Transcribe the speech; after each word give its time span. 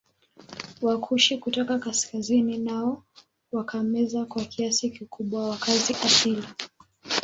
Wakushi 0.81 1.37
kutoka 1.37 1.79
kaskazini 1.79 2.57
nao 2.57 3.03
wakameza 3.51 4.25
kwa 4.25 4.45
kiasi 4.45 4.89
kikubwa 4.89 5.49
wakazi 5.49 5.93
asili 5.93 6.47